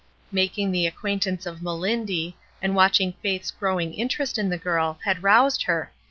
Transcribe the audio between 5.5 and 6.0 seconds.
her.